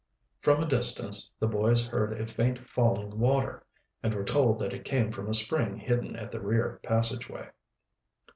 [0.41, 3.63] From a distance the boys heard a faint falling of water,
[4.01, 7.51] and were told that it came from a spring hidden at the rear passageway.